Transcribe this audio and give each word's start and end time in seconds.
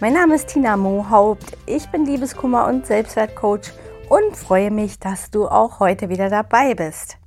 Mein 0.00 0.12
Name 0.12 0.36
ist 0.36 0.46
Tina 0.46 0.76
Mohaupt, 0.76 1.58
ich 1.66 1.88
bin 1.88 2.06
Liebeskummer 2.06 2.68
und 2.68 2.86
Selbstwertcoach 2.86 3.72
und 4.08 4.36
freue 4.36 4.70
mich, 4.70 5.00
dass 5.00 5.32
du 5.32 5.48
auch 5.48 5.80
heute 5.80 6.08
wieder 6.08 6.30
dabei 6.30 6.76
bist. 6.76 7.18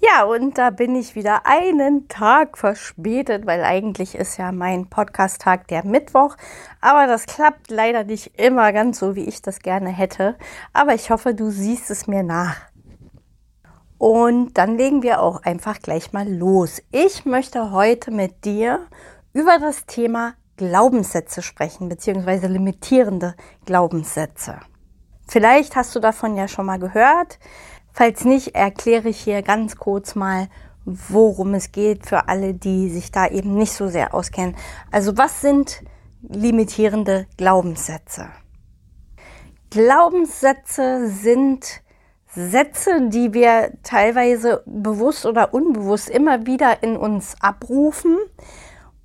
Ja, 0.00 0.24
und 0.24 0.58
da 0.58 0.70
bin 0.70 0.96
ich 0.96 1.14
wieder 1.14 1.46
einen 1.46 2.08
Tag 2.08 2.58
verspätet, 2.58 3.46
weil 3.46 3.62
eigentlich 3.62 4.16
ist 4.16 4.36
ja 4.36 4.50
mein 4.50 4.90
Podcast-Tag 4.90 5.68
der 5.68 5.86
Mittwoch. 5.86 6.34
Aber 6.80 7.06
das 7.06 7.26
klappt 7.26 7.70
leider 7.70 8.02
nicht 8.02 8.36
immer 8.36 8.72
ganz 8.72 8.98
so, 8.98 9.14
wie 9.14 9.28
ich 9.28 9.42
das 9.42 9.60
gerne 9.60 9.90
hätte. 9.90 10.36
Aber 10.72 10.92
ich 10.92 11.08
hoffe, 11.08 11.36
du 11.36 11.50
siehst 11.50 11.88
es 11.92 12.08
mir 12.08 12.24
nach. 12.24 12.56
Und 13.96 14.58
dann 14.58 14.76
legen 14.76 15.04
wir 15.04 15.22
auch 15.22 15.44
einfach 15.44 15.78
gleich 15.78 16.12
mal 16.12 16.28
los. 16.28 16.82
Ich 16.90 17.24
möchte 17.24 17.70
heute 17.70 18.10
mit 18.10 18.44
dir 18.44 18.80
über 19.32 19.60
das 19.60 19.86
Thema 19.86 20.34
Glaubenssätze 20.56 21.42
sprechen, 21.42 21.88
beziehungsweise 21.88 22.46
limitierende 22.46 23.34
Glaubenssätze. 23.64 24.60
Vielleicht 25.26 25.74
hast 25.76 25.94
du 25.94 26.00
davon 26.00 26.36
ja 26.36 26.48
schon 26.48 26.66
mal 26.66 26.78
gehört. 26.78 27.38
Falls 27.92 28.24
nicht, 28.24 28.54
erkläre 28.54 29.08
ich 29.08 29.20
hier 29.20 29.42
ganz 29.42 29.76
kurz 29.76 30.14
mal, 30.14 30.48
worum 30.84 31.54
es 31.54 31.72
geht 31.72 32.06
für 32.06 32.28
alle, 32.28 32.54
die 32.54 32.90
sich 32.90 33.10
da 33.10 33.26
eben 33.26 33.54
nicht 33.56 33.72
so 33.72 33.88
sehr 33.88 34.14
auskennen. 34.14 34.56
Also 34.90 35.16
was 35.16 35.40
sind 35.40 35.82
limitierende 36.20 37.26
Glaubenssätze? 37.36 38.28
Glaubenssätze 39.70 41.08
sind 41.08 41.82
Sätze, 42.28 43.08
die 43.08 43.32
wir 43.32 43.72
teilweise 43.82 44.62
bewusst 44.66 45.24
oder 45.24 45.54
unbewusst 45.54 46.10
immer 46.10 46.46
wieder 46.46 46.82
in 46.82 46.96
uns 46.96 47.36
abrufen 47.40 48.18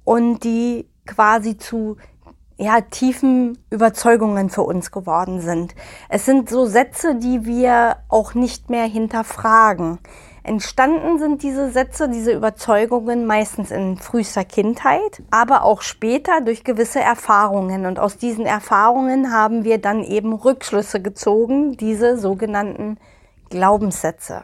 und 0.04 0.44
die 0.44 0.89
quasi 1.10 1.58
zu 1.58 1.98
ja, 2.58 2.82
tiefen 2.82 3.58
Überzeugungen 3.70 4.50
für 4.50 4.64
uns 4.64 4.92
geworden 4.92 5.40
sind. 5.40 5.76
Es 6.10 6.26
sind 6.26 6.50
so 6.50 6.66
Sätze, 6.66 7.16
die 7.16 7.46
wir 7.46 7.98
auch 8.10 8.34
nicht 8.34 8.70
mehr 8.70 8.86
hinterfragen. 8.86 10.00
Entstanden 10.44 11.20
sind 11.20 11.42
diese 11.44 11.72
Sätze, 11.72 12.10
diese 12.10 12.34
Überzeugungen 12.34 13.26
meistens 13.26 13.72
in 13.72 13.98
frühester 13.98 14.44
Kindheit, 14.44 15.24
aber 15.32 15.64
auch 15.64 15.82
später 15.82 16.42
durch 16.42 16.64
gewisse 16.64 17.00
Erfahrungen. 17.00 17.86
Und 17.86 17.98
aus 17.98 18.18
diesen 18.18 18.46
Erfahrungen 18.46 19.32
haben 19.32 19.64
wir 19.64 19.78
dann 19.78 20.04
eben 20.04 20.34
Rückschlüsse 20.34 21.02
gezogen, 21.02 21.78
diese 21.78 22.18
sogenannten 22.18 22.98
Glaubenssätze. 23.50 24.44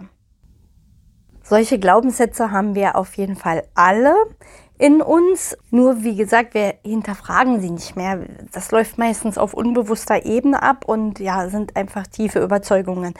Solche 1.43 1.80
Glaubenssätze 1.80 2.49
haben 2.49 2.75
wir 2.75 2.95
auf 2.95 3.17
jeden 3.17 3.36
Fall 3.36 3.63
alle 3.75 4.16
in 4.78 5.02
uns. 5.02 5.58
Nur 5.72 6.04
wie 6.04 6.16
gesagt, 6.16 6.54
wir 6.54 6.76
hinterfragen 6.84 7.62
sie 7.62 7.72
nicht 7.72 7.95
mehr. 7.95 8.20
Das 8.52 8.72
läuft 8.72 8.98
meistens 8.98 9.38
auf 9.38 9.54
unbewusster 9.54 10.26
Ebene 10.26 10.61
ab 10.61 10.86
und 10.86 11.20
ja, 11.20 11.49
sind 11.49 11.76
einfach 11.76 12.08
tiefe 12.08 12.42
Überzeugungen. 12.42 13.14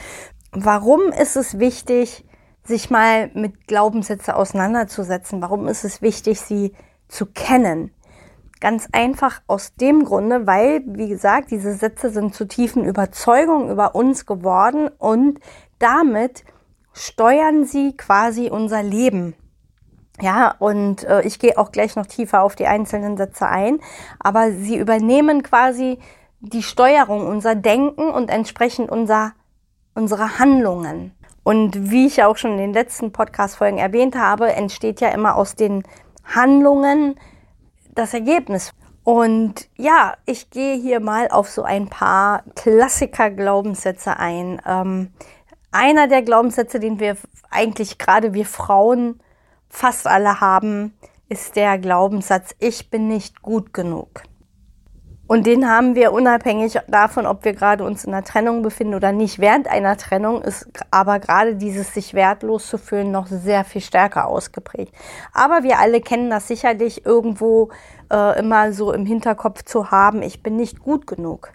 Warum 0.52 1.12
ist 1.12 1.36
es 1.36 1.60
wichtig, 1.60 2.26
sich 2.64 2.90
mal 2.90 3.30
mit 3.34 3.68
Glaubenssätze 3.68 4.36
auseinanderzusetzen? 4.36 5.42
Warum 5.42 5.68
ist 5.68 5.84
es 5.84 6.02
wichtig, 6.02 6.42
sie 6.42 6.74
zu 7.08 7.26
kennen? 7.26 7.92
Ganz 8.62 8.88
einfach 8.94 9.42
aus 9.48 9.76
dem 9.76 10.06
Grunde, 10.06 10.48
weil, 10.48 10.82
wie 10.88 11.10
gesagt, 11.10 11.52
diese 11.52 11.74
Sätze 11.74 12.10
sind 12.10 12.34
zu 12.34 12.48
tiefen 12.48 12.86
Überzeugungen 12.86 13.70
über 13.70 13.96
uns 13.96 14.26
geworden 14.26 14.90
und 14.98 15.40
damit 15.78 16.46
steuern 16.94 17.66
sie 17.66 17.96
quasi 17.98 18.50
unser 18.50 18.82
Leben. 18.82 19.36
Ja, 20.22 20.56
und 20.60 21.04
äh, 21.04 21.22
ich 21.24 21.40
gehe 21.40 21.58
auch 21.58 21.72
gleich 21.72 21.96
noch 21.96 22.06
tiefer 22.06 22.42
auf 22.44 22.56
die 22.56 22.68
einzelnen 22.68 23.18
Sätze 23.18 23.48
ein, 23.48 23.80
aber 24.20 24.52
sie 24.52 24.78
übernehmen 24.78 25.44
quasi 25.44 26.00
die 26.40 26.64
Steuerung, 26.64 27.28
unser 27.28 27.56
Denken 27.56 28.10
und 28.10 28.30
entsprechend 28.30 28.90
unser, 28.90 29.34
unsere 29.94 30.40
Handlungen. 30.40 31.14
Und 31.44 31.92
wie 31.92 32.08
ich 32.08 32.18
ja 32.18 32.28
auch 32.28 32.38
schon 32.38 32.52
in 32.52 32.58
den 32.58 32.74
letzten 32.74 33.12
Podcast-Folgen 33.12 33.78
erwähnt 33.78 34.16
habe, 34.16 34.54
entsteht 34.54 35.02
ja 35.02 35.10
immer 35.10 35.36
aus 35.36 35.56
den 35.56 35.84
Handlungen 36.24 37.20
das 37.94 38.14
Ergebnis. 38.14 38.74
Und 39.04 39.70
ja, 39.78 40.16
ich 40.26 40.50
gehe 40.50 40.76
hier 40.76 41.00
mal 41.00 41.28
auf 41.28 41.50
so 41.50 41.62
ein 41.64 41.88
paar 41.88 42.44
Klassiker-Glaubenssätze 42.56 44.18
ein. 44.18 44.62
Ähm, 44.66 45.14
einer 45.72 46.08
der 46.08 46.24
Glaubenssätze, 46.24 46.80
den 46.80 47.00
wir 47.00 47.16
eigentlich 47.52 48.00
gerade 48.00 48.34
wir 48.34 48.46
Frauen 48.46 49.20
fast 49.76 50.08
alle 50.08 50.40
haben, 50.40 50.94
ist 51.28 51.56
der 51.56 51.78
Glaubenssatz, 51.78 52.56
ich 52.60 52.90
bin 52.90 53.08
nicht 53.08 53.42
gut 53.42 53.74
genug. 53.74 54.24
Und 55.28 55.48
den 55.48 55.68
haben 55.68 55.96
wir 55.96 56.14
unabhängig 56.14 56.80
davon, 56.88 57.26
ob 57.26 57.46
wir 57.46 57.54
gerade 57.54 57.84
uns 57.84 58.06
in 58.06 58.14
einer 58.14 58.24
Trennung 58.24 58.62
befinden 58.62 58.94
oder 58.94 59.12
nicht. 59.12 59.40
Während 59.40 59.68
einer 59.68 59.98
Trennung 59.98 60.44
ist 60.44 60.70
aber 60.92 61.20
gerade 61.20 61.56
dieses 61.56 61.96
sich 61.96 62.14
wertlos 62.14 62.68
zu 62.70 62.78
fühlen 62.78 63.12
noch 63.12 63.26
sehr 63.26 63.64
viel 63.64 63.82
stärker 63.82 64.28
ausgeprägt. 64.28 64.94
Aber 65.34 65.64
wir 65.64 65.80
alle 65.80 66.00
kennen 66.00 66.30
das 66.30 66.48
sicherlich 66.48 67.08
irgendwo 67.08 67.72
äh, 68.12 68.40
immer 68.40 68.72
so 68.72 68.94
im 68.94 69.08
Hinterkopf 69.08 69.64
zu 69.64 69.90
haben, 69.90 70.22
ich 70.22 70.44
bin 70.44 70.58
nicht 70.58 70.80
gut 70.80 71.08
genug. 71.08 71.52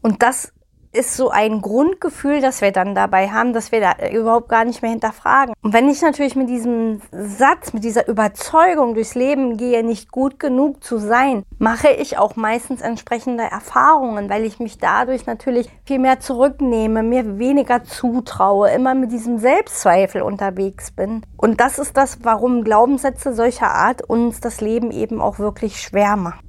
Und 0.00 0.22
das 0.22 0.52
ist 0.98 1.16
so 1.16 1.30
ein 1.30 1.62
Grundgefühl, 1.62 2.40
das 2.40 2.60
wir 2.60 2.72
dann 2.72 2.94
dabei 2.94 3.28
haben, 3.28 3.52
dass 3.52 3.70
wir 3.70 3.80
da 3.80 4.08
überhaupt 4.08 4.48
gar 4.48 4.64
nicht 4.64 4.82
mehr 4.82 4.90
hinterfragen. 4.90 5.54
Und 5.62 5.72
wenn 5.72 5.88
ich 5.88 6.02
natürlich 6.02 6.34
mit 6.34 6.48
diesem 6.48 7.00
Satz, 7.12 7.72
mit 7.72 7.84
dieser 7.84 8.08
Überzeugung 8.08 8.94
durchs 8.94 9.14
Leben 9.14 9.56
gehe, 9.56 9.84
nicht 9.84 10.10
gut 10.10 10.40
genug 10.40 10.82
zu 10.82 10.98
sein, 10.98 11.44
mache 11.58 11.88
ich 11.88 12.18
auch 12.18 12.34
meistens 12.34 12.80
entsprechende 12.80 13.44
Erfahrungen, 13.44 14.28
weil 14.28 14.44
ich 14.44 14.58
mich 14.58 14.78
dadurch 14.78 15.26
natürlich 15.26 15.68
viel 15.86 16.00
mehr 16.00 16.18
zurücknehme, 16.18 17.02
mir 17.02 17.38
weniger 17.38 17.84
zutraue, 17.84 18.70
immer 18.70 18.94
mit 18.94 19.12
diesem 19.12 19.38
Selbstzweifel 19.38 20.22
unterwegs 20.22 20.90
bin. 20.90 21.22
Und 21.36 21.60
das 21.60 21.78
ist 21.78 21.96
das, 21.96 22.18
warum 22.22 22.64
Glaubenssätze 22.64 23.32
solcher 23.34 23.70
Art 23.70 24.02
uns 24.02 24.40
das 24.40 24.60
Leben 24.60 24.90
eben 24.90 25.20
auch 25.20 25.38
wirklich 25.38 25.80
schwer 25.80 26.16
machen. 26.16 26.47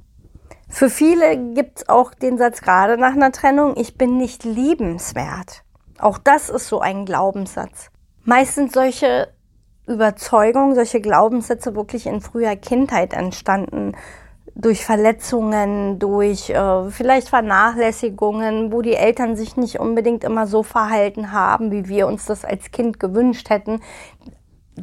Für 0.70 0.88
viele 0.88 1.36
gibt 1.52 1.80
es 1.80 1.88
auch 1.88 2.14
den 2.14 2.38
Satz 2.38 2.62
gerade 2.62 2.96
nach 2.96 3.12
einer 3.12 3.32
Trennung, 3.32 3.74
ich 3.76 3.98
bin 3.98 4.16
nicht 4.16 4.44
liebenswert. 4.44 5.64
Auch 5.98 6.16
das 6.16 6.48
ist 6.48 6.68
so 6.68 6.80
ein 6.80 7.04
Glaubenssatz. 7.04 7.90
Meistens 8.24 8.72
solche 8.72 9.28
Überzeugungen, 9.86 10.74
solche 10.76 11.00
Glaubenssätze 11.00 11.74
wirklich 11.74 12.06
in 12.06 12.20
früher 12.20 12.54
Kindheit 12.56 13.12
entstanden. 13.12 13.96
Durch 14.54 14.84
Verletzungen, 14.84 15.98
durch 15.98 16.50
äh, 16.50 16.90
vielleicht 16.90 17.28
Vernachlässigungen, 17.28 18.72
wo 18.72 18.80
die 18.80 18.94
Eltern 18.94 19.36
sich 19.36 19.56
nicht 19.56 19.80
unbedingt 19.80 20.22
immer 20.22 20.46
so 20.46 20.62
verhalten 20.62 21.32
haben, 21.32 21.72
wie 21.72 21.88
wir 21.88 22.06
uns 22.06 22.26
das 22.26 22.44
als 22.44 22.70
Kind 22.70 23.00
gewünscht 23.00 23.50
hätten 23.50 23.80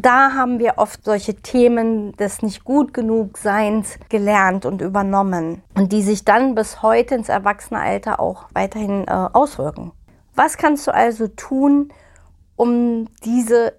da 0.02 0.34
haben 0.34 0.60
wir 0.60 0.78
oft 0.78 1.04
solche 1.04 1.36
Themen 1.36 2.14
des 2.14 2.42
nicht 2.42 2.64
gut 2.64 2.94
genug 2.94 3.38
Seins 3.38 3.98
gelernt 4.10 4.66
und 4.66 4.82
übernommen 4.82 5.62
und 5.76 5.92
die 5.92 6.02
sich 6.02 6.26
dann 6.26 6.56
bis 6.56 6.82
heute 6.82 7.16
ins 7.16 7.30
Erwachsenealter 7.30 8.20
auch 8.20 8.46
weiterhin 8.54 9.06
äh, 9.08 9.12
auswirken. 9.12 9.92
Was 10.36 10.58
kannst 10.58 10.88
du 10.88 10.94
also 10.94 11.28
tun, 11.28 11.92
um 12.56 13.08
diese 13.24 13.74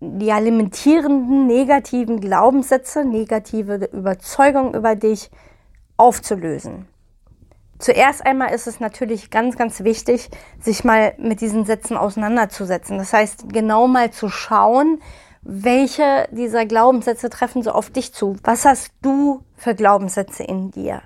ja, 0.00 0.38
limitierenden 0.38 1.46
negativen 1.46 2.20
Glaubenssätze, 2.20 3.04
negative 3.04 3.88
Überzeugungen 3.92 4.74
über 4.74 4.96
dich 4.96 5.30
aufzulösen? 5.96 6.86
Zuerst 7.78 8.26
einmal 8.26 8.52
ist 8.52 8.66
es 8.66 8.80
natürlich 8.80 9.30
ganz, 9.30 9.56
ganz 9.56 9.84
wichtig, 9.84 10.30
sich 10.60 10.82
mal 10.82 11.14
mit 11.16 11.40
diesen 11.40 11.64
Sätzen 11.64 11.96
auseinanderzusetzen. 11.96 12.98
Das 12.98 13.12
heißt, 13.12 13.52
genau 13.52 13.86
mal 13.86 14.10
zu 14.10 14.28
schauen, 14.28 15.00
welche 15.50 16.28
dieser 16.30 16.66
Glaubenssätze 16.66 17.30
treffen 17.30 17.62
so 17.62 17.70
auf 17.70 17.88
dich 17.88 18.12
zu? 18.12 18.36
Was 18.44 18.66
hast 18.66 18.92
du 19.00 19.42
für 19.56 19.74
Glaubenssätze 19.74 20.44
in 20.44 20.70
dir? 20.70 21.00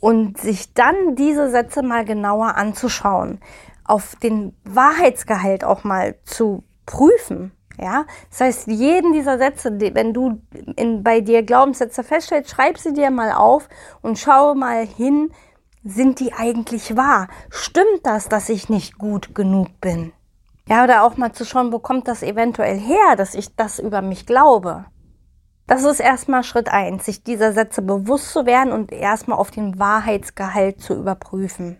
Und 0.00 0.38
sich 0.38 0.74
dann 0.74 1.14
diese 1.14 1.48
Sätze 1.50 1.84
mal 1.84 2.04
genauer 2.04 2.56
anzuschauen, 2.56 3.38
auf 3.84 4.16
den 4.16 4.56
Wahrheitsgehalt 4.64 5.62
auch 5.62 5.84
mal 5.84 6.16
zu 6.24 6.64
prüfen. 6.86 7.52
Ja, 7.80 8.04
das 8.30 8.40
heißt, 8.40 8.66
jeden 8.66 9.12
dieser 9.12 9.38
Sätze, 9.38 9.78
wenn 9.94 10.12
du 10.12 10.42
in, 10.74 11.04
bei 11.04 11.20
dir 11.20 11.44
Glaubenssätze 11.44 12.02
feststellst, 12.02 12.50
schreib 12.50 12.78
sie 12.78 12.92
dir 12.92 13.12
mal 13.12 13.30
auf 13.30 13.68
und 14.02 14.18
schau 14.18 14.56
mal 14.56 14.84
hin, 14.84 15.30
sind 15.84 16.18
die 16.18 16.32
eigentlich 16.32 16.96
wahr? 16.96 17.28
Stimmt 17.48 18.00
das, 18.02 18.28
dass 18.28 18.48
ich 18.48 18.68
nicht 18.68 18.98
gut 18.98 19.36
genug 19.36 19.68
bin? 19.80 20.12
Ja, 20.68 20.84
oder 20.84 21.02
auch 21.02 21.16
mal 21.16 21.32
zu 21.32 21.46
schauen, 21.46 21.72
wo 21.72 21.78
kommt 21.78 22.08
das 22.08 22.22
eventuell 22.22 22.78
her, 22.78 23.16
dass 23.16 23.34
ich 23.34 23.56
das 23.56 23.78
über 23.78 24.02
mich 24.02 24.26
glaube? 24.26 24.84
Das 25.66 25.82
ist 25.82 25.98
erstmal 25.98 26.44
Schritt 26.44 26.68
eins, 26.68 27.06
sich 27.06 27.22
dieser 27.22 27.54
Sätze 27.54 27.80
bewusst 27.80 28.32
zu 28.32 28.44
werden 28.44 28.72
und 28.72 28.92
erstmal 28.92 29.38
auf 29.38 29.50
den 29.50 29.78
Wahrheitsgehalt 29.78 30.80
zu 30.80 30.94
überprüfen. 30.94 31.78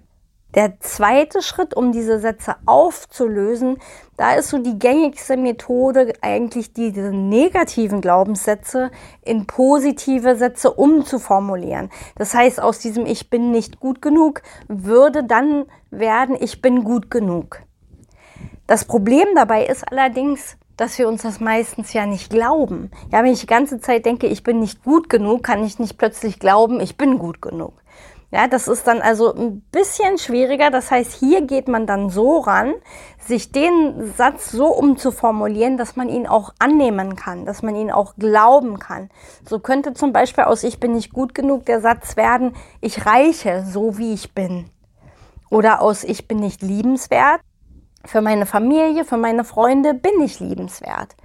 Der 0.54 0.80
zweite 0.80 1.42
Schritt, 1.42 1.74
um 1.76 1.92
diese 1.92 2.18
Sätze 2.18 2.56
aufzulösen, 2.64 3.76
da 4.16 4.32
ist 4.34 4.48
so 4.48 4.56
die 4.56 4.78
gängigste 4.78 5.36
Methode 5.36 6.14
eigentlich 6.22 6.72
diese 6.72 7.12
negativen 7.12 8.00
Glaubenssätze 8.00 8.90
in 9.22 9.46
positive 9.46 10.36
Sätze 10.36 10.72
umzuformulieren. 10.72 11.90
Das 12.16 12.34
heißt, 12.34 12.62
aus 12.62 12.78
diesem 12.78 13.04
Ich 13.04 13.28
bin 13.28 13.50
nicht 13.50 13.80
gut 13.80 14.00
genug 14.00 14.40
würde 14.66 15.24
dann 15.24 15.66
werden 15.90 16.36
Ich 16.40 16.62
bin 16.62 16.84
gut 16.84 17.10
genug. 17.10 17.60
Das 18.68 18.84
Problem 18.84 19.26
dabei 19.34 19.64
ist 19.64 19.90
allerdings, 19.90 20.58
dass 20.76 20.98
wir 20.98 21.08
uns 21.08 21.22
das 21.22 21.40
meistens 21.40 21.94
ja 21.94 22.04
nicht 22.04 22.28
glauben. 22.28 22.90
Ja, 23.10 23.24
wenn 23.24 23.32
ich 23.32 23.40
die 23.40 23.46
ganze 23.46 23.80
Zeit 23.80 24.04
denke, 24.04 24.26
ich 24.26 24.42
bin 24.42 24.60
nicht 24.60 24.84
gut 24.84 25.08
genug, 25.08 25.42
kann 25.42 25.64
ich 25.64 25.78
nicht 25.78 25.96
plötzlich 25.96 26.38
glauben, 26.38 26.78
ich 26.78 26.98
bin 26.98 27.18
gut 27.18 27.40
genug. 27.40 27.72
Ja, 28.30 28.46
das 28.46 28.68
ist 28.68 28.86
dann 28.86 29.00
also 29.00 29.34
ein 29.34 29.62
bisschen 29.72 30.18
schwieriger. 30.18 30.70
Das 30.70 30.90
heißt, 30.90 31.14
hier 31.14 31.40
geht 31.40 31.66
man 31.66 31.86
dann 31.86 32.10
so 32.10 32.40
ran, 32.40 32.74
sich 33.18 33.52
den 33.52 34.12
Satz 34.18 34.52
so 34.52 34.66
umzuformulieren, 34.66 35.78
dass 35.78 35.96
man 35.96 36.10
ihn 36.10 36.26
auch 36.26 36.52
annehmen 36.58 37.16
kann, 37.16 37.46
dass 37.46 37.62
man 37.62 37.74
ihn 37.74 37.90
auch 37.90 38.16
glauben 38.16 38.78
kann. 38.78 39.08
So 39.48 39.60
könnte 39.60 39.94
zum 39.94 40.12
Beispiel 40.12 40.44
aus 40.44 40.62
Ich 40.62 40.78
bin 40.78 40.92
nicht 40.92 41.14
gut 41.14 41.34
genug 41.34 41.64
der 41.64 41.80
Satz 41.80 42.18
werden, 42.18 42.54
ich 42.82 43.06
reiche 43.06 43.64
so 43.64 43.96
wie 43.96 44.12
ich 44.12 44.34
bin. 44.34 44.68
Oder 45.48 45.80
aus 45.80 46.04
Ich 46.04 46.28
bin 46.28 46.38
nicht 46.38 46.60
liebenswert, 46.60 47.40
für 48.04 48.20
meine 48.20 48.46
Familie, 48.46 49.04
für 49.04 49.16
meine 49.16 49.44
Freunde 49.44 49.94
bin 49.94 50.20
ich 50.22 50.40
liebenswert. 50.40 51.16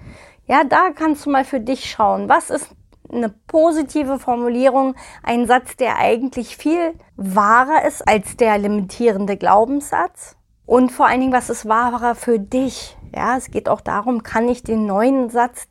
Ja, 0.46 0.64
da 0.64 0.90
kannst 0.94 1.26
du 1.26 1.30
mal 1.30 1.46
für 1.46 1.60
dich 1.60 1.90
schauen, 1.90 2.28
was 2.28 2.50
ist 2.50 2.68
eine 3.12 3.30
positive 3.48 4.20
Formulierung, 4.20 4.96
ein 5.22 5.46
Satz, 5.48 5.76
der 5.78 5.98
eigentlich 5.98 6.58
viel 6.58 6.94
wahrer 7.16 7.86
ist 7.86 8.08
als 8.08 8.38
der 8.38 8.58
limitierende 8.58 9.38
Glaubenssatz. 9.38 10.36
Und 10.66 10.92
vor 10.92 11.08
allen 11.08 11.22
Dingen, 11.22 11.34
was 11.34 11.50
ist 11.50 11.68
wahrer 11.68 12.16
für 12.16 12.40
dich? 12.40 12.98
Ja, 13.16 13.38
es 13.38 13.52
geht 13.52 13.70
auch 13.70 13.82
darum, 13.82 14.24
kann 14.24 14.48
ich 14.48 14.64
den 14.64 14.86
neuen 14.86 15.30
Satz, 15.30 15.68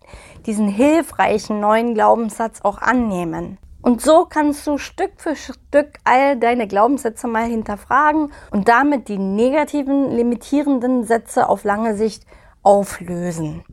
diesen 0.46 0.68
hilfreichen 0.68 1.60
neuen 1.60 1.94
Glaubenssatz 1.94 2.60
auch 2.62 2.78
annehmen? 2.78 3.58
Und 3.82 4.00
so 4.00 4.26
kannst 4.26 4.66
du 4.66 4.78
Stück 4.78 5.12
für 5.16 5.34
Stück 5.34 5.98
all 6.04 6.36
deine 6.38 6.68
Glaubenssätze 6.68 7.26
mal 7.26 7.44
hinterfragen 7.44 8.32
und 8.52 8.68
damit 8.68 9.08
die 9.08 9.18
negativen, 9.18 10.10
limitierenden 10.12 11.04
Sätze 11.04 11.48
auf 11.48 11.64
lange 11.64 11.96
Sicht 11.96 12.24
auflösen. 12.62 13.64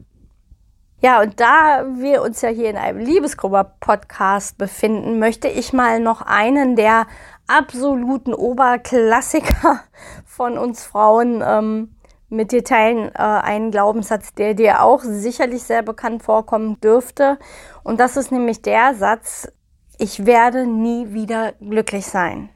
Ja, 1.01 1.21
und 1.21 1.39
da 1.39 1.85
wir 1.95 2.23
uns 2.23 2.41
ja 2.41 2.49
hier 2.49 2.69
in 2.69 2.75
einem 2.75 2.99
Liebesgrupper-Podcast 2.99 4.57
befinden, 4.57 5.17
möchte 5.17 5.47
ich 5.47 5.71
mal 5.71 6.01
noch 6.01 6.21
einen 6.21 6.75
der 6.75 7.07
absoluten 7.47 8.33
Oberklassiker 8.33 9.81
von 10.25 10.57
uns 10.57 10.83
Frauen 10.83 11.41
ähm, 11.45 11.95
mit 12.27 12.51
dir 12.51 12.65
teilen. 12.65 13.11
Äh, 13.15 13.21
einen 13.21 13.71
Glaubenssatz, 13.71 14.33
der 14.33 14.55
dir 14.55 14.83
auch 14.83 15.01
sicherlich 15.01 15.63
sehr 15.63 15.83
bekannt 15.83 16.23
vorkommen 16.23 16.81
dürfte. 16.81 17.37
Und 17.83 18.01
das 18.01 18.17
ist 18.17 18.31
nämlich 18.31 18.61
der 18.61 18.93
Satz, 18.93 19.47
ich 19.99 20.25
werde 20.25 20.65
nie 20.65 21.13
wieder 21.13 21.51
glücklich 21.59 22.05
sein. 22.05 22.49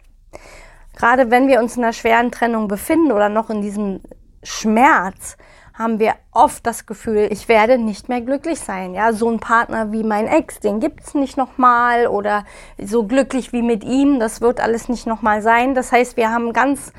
Gerade 0.95 1.29
wenn 1.29 1.47
wir 1.47 1.59
uns 1.59 1.75
in 1.75 1.83
einer 1.83 1.93
schweren 1.93 2.31
Trennung 2.31 2.67
befinden 2.67 3.11
oder 3.11 3.29
noch 3.29 3.49
in 3.49 3.61
diesem 3.61 4.01
Schmerz, 4.41 5.37
haben 5.73 5.99
wir 5.99 6.13
oft 6.31 6.65
das 6.65 6.85
Gefühl, 6.85 7.27
ich 7.31 7.49
werde 7.49 7.79
nicht 7.79 8.07
mehr 8.07 8.21
glücklich 8.21 8.59
sein. 8.59 8.93
Ja, 8.93 9.11
so 9.11 9.29
ein 9.29 9.39
Partner 9.39 9.91
wie 9.91 10.03
mein 10.03 10.27
Ex, 10.27 10.59
den 10.59 10.79
gibt's 10.79 11.15
nicht 11.15 11.35
nochmal 11.35 12.07
oder 12.07 12.45
so 12.77 13.05
glücklich 13.05 13.53
wie 13.53 13.63
mit 13.63 13.83
ihm, 13.83 14.19
das 14.19 14.39
wird 14.39 14.59
alles 14.59 14.87
nicht 14.87 15.07
nochmal 15.07 15.41
sein. 15.41 15.73
Das 15.73 15.91
heißt, 15.91 16.15
wir 16.15 16.29
haben 16.29 16.53
ganz 16.53 16.93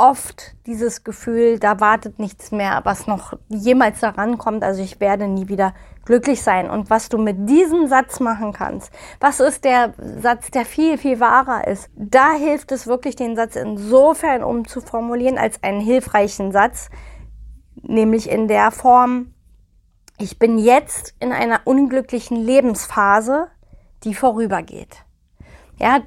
oft 0.00 0.56
dieses 0.66 1.04
Gefühl, 1.04 1.58
da 1.58 1.78
wartet 1.78 2.18
nichts 2.18 2.52
mehr, 2.52 2.80
was 2.84 3.06
noch 3.06 3.34
jemals 3.48 4.00
daran 4.00 4.38
kommt. 4.38 4.64
Also 4.64 4.82
ich 4.82 4.98
werde 4.98 5.28
nie 5.28 5.48
wieder 5.48 5.74
glücklich 6.04 6.42
sein. 6.42 6.70
Und 6.70 6.88
was 6.88 7.10
du 7.10 7.18
mit 7.18 7.48
diesem 7.48 7.86
Satz 7.86 8.18
machen 8.18 8.52
kannst, 8.52 8.90
was 9.20 9.40
ist 9.40 9.64
der 9.64 9.92
Satz, 9.98 10.50
der 10.50 10.64
viel, 10.64 10.96
viel 10.96 11.20
wahrer 11.20 11.68
ist? 11.68 11.90
Da 11.94 12.32
hilft 12.32 12.72
es 12.72 12.86
wirklich, 12.86 13.14
den 13.14 13.36
Satz 13.36 13.56
insofern 13.56 14.42
umzuformulieren 14.42 15.36
als 15.36 15.62
einen 15.62 15.80
hilfreichen 15.80 16.50
Satz, 16.50 16.88
nämlich 17.82 18.30
in 18.30 18.48
der 18.48 18.70
Form, 18.70 19.34
ich 20.18 20.38
bin 20.38 20.58
jetzt 20.58 21.14
in 21.20 21.32
einer 21.32 21.60
unglücklichen 21.64 22.38
Lebensphase, 22.38 23.48
die 24.04 24.14
vorübergeht. 24.14 25.04
Ja, 25.78 26.00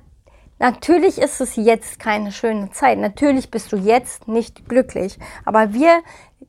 natürlich 0.64 1.18
ist 1.18 1.42
es 1.42 1.58
jetzt 1.58 2.00
keine 2.00 2.32
schöne 2.32 2.72
Zeit. 2.72 2.98
Natürlich 2.98 3.52
bist 3.52 3.72
du 3.74 3.76
jetzt 3.76 4.30
nicht 4.30 4.70
glücklich. 4.70 5.20
Aber 5.44 5.74
wir 5.74 6.02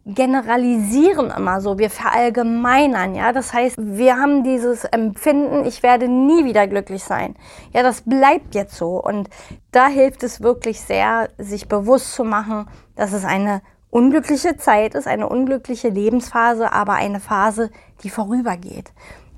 generalisieren 0.06 1.32
immer 1.36 1.60
so, 1.60 1.78
wir 1.78 1.90
verallgemeinern, 1.90 3.14
ja. 3.14 3.32
Das 3.32 3.52
heißt, 3.52 3.76
wir 3.78 4.16
haben 4.16 4.44
dieses 4.44 4.84
Empfinden, 4.84 5.64
ich 5.64 5.82
werde 5.82 6.08
nie 6.08 6.44
wieder 6.44 6.68
glücklich 6.68 7.02
sein. 7.02 7.34
Ja, 7.72 7.82
das 7.82 8.02
bleibt 8.02 8.54
jetzt 8.54 8.76
so. 8.76 9.02
Und 9.02 9.28
da 9.72 9.88
hilft 9.88 10.22
es 10.22 10.42
wirklich 10.42 10.80
sehr, 10.80 11.30
sich 11.38 11.68
bewusst 11.68 12.14
zu 12.14 12.22
machen, 12.22 12.68
dass 12.94 13.12
es 13.12 13.24
eine 13.24 13.62
unglückliche 13.90 14.56
Zeit 14.56 14.94
ist, 14.94 15.08
eine 15.08 15.28
unglückliche 15.28 15.88
Lebensphase, 15.88 16.72
aber 16.72 16.94
eine 16.94 17.18
Phase, 17.18 17.70
die 18.04 18.10
vorübergeht. 18.10 18.92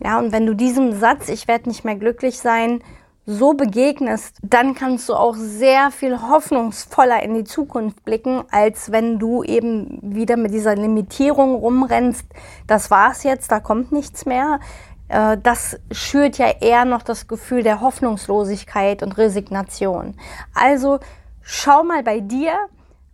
Ja, 0.04 0.18
und 0.18 0.32
wenn 0.32 0.44
du 0.44 0.54
diesem 0.54 0.98
Satz, 0.98 1.30
ich 1.30 1.48
werde 1.48 1.70
nicht 1.70 1.84
mehr 1.84 1.96
glücklich 1.96 2.38
sein, 2.38 2.82
so 3.26 3.54
begegnest, 3.54 4.38
dann 4.42 4.74
kannst 4.74 5.08
du 5.08 5.14
auch 5.14 5.34
sehr 5.34 5.90
viel 5.90 6.22
hoffnungsvoller 6.22 7.22
in 7.24 7.34
die 7.34 7.44
Zukunft 7.44 8.04
blicken, 8.04 8.44
als 8.52 8.92
wenn 8.92 9.18
du 9.18 9.42
eben 9.42 9.98
wieder 10.00 10.36
mit 10.36 10.54
dieser 10.54 10.76
Limitierung 10.76 11.56
rumrennst. 11.56 12.24
Das 12.68 12.90
war's 12.90 13.24
jetzt, 13.24 13.50
da 13.50 13.58
kommt 13.58 13.90
nichts 13.90 14.26
mehr. 14.26 14.60
Äh, 15.08 15.38
das 15.42 15.78
schürt 15.90 16.38
ja 16.38 16.48
eher 16.60 16.84
noch 16.84 17.02
das 17.02 17.26
Gefühl 17.26 17.64
der 17.64 17.80
Hoffnungslosigkeit 17.80 19.02
und 19.02 19.18
Resignation. 19.18 20.14
Also 20.54 21.00
schau 21.42 21.82
mal 21.82 22.04
bei 22.04 22.20
dir, 22.20 22.52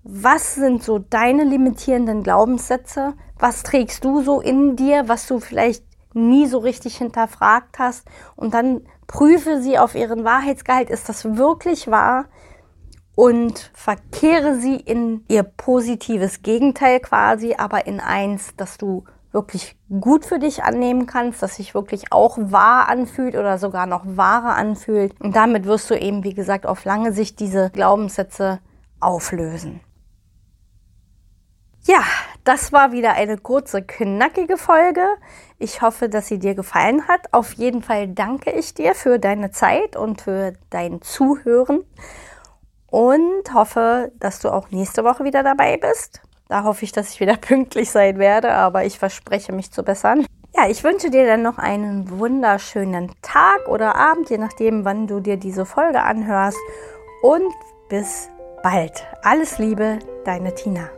was 0.05 0.57
sind 0.57 0.83
so 0.83 0.99
deine 0.99 1.45
limitierenden 1.45 2.23
Glaubenssätze? 2.23 3.15
Was 3.39 3.63
trägst 3.63 4.05
du 4.05 4.23
so 4.23 4.41
in 4.41 4.77
dir, 4.77 5.09
was 5.09 5.27
du 5.27 5.41
vielleicht 5.41 5.85
nie 6.13 6.47
so 6.47 6.59
richtig 6.59 6.97
hinterfragt 6.97 7.79
hast? 7.79 8.07
Und 8.37 8.53
dann 8.53 8.83
prüfe 9.13 9.61
sie 9.61 9.79
auf 9.79 9.95
ihren 9.95 10.25
Wahrheitsgehalt. 10.25 10.89
Ist 10.89 11.09
das 11.09 11.37
wirklich 11.37 11.89
wahr? 11.89 12.25
Und 13.15 13.71
verkehre 13.75 14.57
sie 14.57 14.77
in 14.77 15.23
ihr 15.29 15.43
positives 15.43 16.41
Gegenteil 16.43 16.99
quasi, 16.99 17.55
aber 17.59 17.87
in 17.87 18.01
eins, 18.01 18.57
dass 18.57 18.79
du 18.79 19.05
wirklich 19.31 19.77
gut 20.01 20.25
für 20.25 20.39
dich 20.39 20.65
annehmen 20.65 21.07
kannst, 21.07 21.43
dass 21.43 21.57
sich 21.57 21.75
wirklich 21.75 22.11
auch 22.11 22.39
wahr 22.39 22.89
anfühlt 22.89 23.37
oder 23.37 23.59
sogar 23.59 23.85
noch 23.85 24.03
wahrer 24.05 24.55
anfühlt. 24.55 25.19
Und 25.21 25.37
damit 25.37 25.67
wirst 25.67 25.91
du 25.91 25.99
eben, 25.99 26.25
wie 26.25 26.35
gesagt, 26.35 26.65
auf 26.65 26.87
lange 26.87 27.13
Sicht 27.13 27.39
diese 27.39 27.69
Glaubenssätze 27.71 28.61
auflösen. 28.99 29.81
Ja, 31.85 32.03
das 32.45 32.73
war 32.73 32.93
wieder 32.93 33.13
eine 33.13 33.39
kurze, 33.39 33.83
knackige 33.83 34.57
Folge. 34.57 35.07
Ich 35.59 35.83
hoffe, 35.83 36.09
dass 36.09 36.27
sie 36.27 36.39
dir 36.39 36.55
gefallen 36.55 37.07
hat. 37.07 37.33
Auf 37.33 37.53
jeden 37.55 37.83
Fall 37.83 38.09
danke 38.09 38.51
ich 38.51 38.75
dir 38.75 38.95
für 38.95 39.19
deine 39.19 39.51
Zeit 39.51 39.97
und 39.97 40.23
für 40.23 40.55
dein 40.71 41.03
Zuhören 41.03 41.85
und 42.91 43.55
hoffe, 43.55 44.13
dass 44.19 44.41
du 44.41 44.51
auch 44.51 44.71
nächste 44.71 45.05
Woche 45.05 45.25
wieder 45.25 45.43
dabei 45.43 45.77
bist. 45.77 46.21
Da 46.49 46.65
hoffe 46.65 46.85
ich, 46.85 46.93
dass 46.93 47.11
ich 47.11 47.21
wieder 47.21 47.37
pünktlich 47.41 47.91
sein 47.91 48.19
werde, 48.19 48.53
aber 48.53 48.85
ich 48.85 48.99
verspreche 48.99 49.53
mich 49.53 49.73
zu 49.73 49.83
bessern. 49.83 50.27
Ja, 50.55 50.69
ich 50.69 50.85
wünsche 50.85 51.09
dir 51.09 51.27
dann 51.27 51.43
noch 51.43 51.57
einen 51.57 52.19
wunderschönen 52.19 53.11
Tag 53.23 53.69
oder 53.69 53.95
Abend, 53.95 54.29
je 54.29 54.37
nachdem, 54.37 54.85
wann 54.85 55.07
du 55.07 55.21
dir 55.21 55.39
diese 55.39 55.65
Folge 55.65 56.03
anhörst. 56.03 56.59
Und 57.23 57.55
bis 57.89 58.29
bald. 58.63 59.07
Alles 59.23 59.59
Liebe, 59.59 59.99
deine 60.25 60.55
Tina. 60.55 60.91